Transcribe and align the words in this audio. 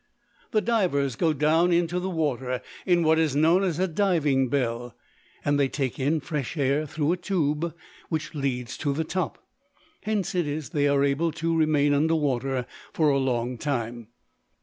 The 0.49 0.61
divers 0.61 1.15
go 1.15 1.31
down 1.31 1.71
into 1.71 1.99
the 1.99 2.09
water 2.09 2.63
in 2.87 3.03
what 3.03 3.19
is 3.19 3.35
known 3.35 3.63
as 3.63 3.77
a 3.77 3.87
diving 3.87 4.49
bell, 4.49 4.95
and 5.45 5.59
they 5.59 5.67
take 5.69 5.99
in 5.99 6.19
fresh 6.21 6.57
air 6.57 6.87
through 6.87 7.11
a 7.11 7.17
tube 7.17 7.75
which 8.09 8.33
leads 8.33 8.79
to 8.79 8.93
the 8.93 9.03
top. 9.03 9.37
Hence 10.01 10.33
it 10.33 10.47
is 10.47 10.69
that 10.71 10.75
they 10.75 10.87
are 10.87 11.03
able 11.03 11.31
to 11.33 11.55
remain 11.55 11.93
under 11.93 12.15
water 12.15 12.65
for 12.91 13.09
a 13.09 13.19
long 13.19 13.59
time. 13.59 14.07